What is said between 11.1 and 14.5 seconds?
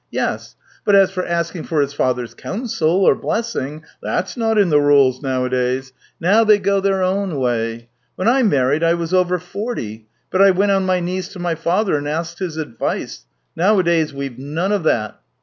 to my father and asked his advice. Nowadays we've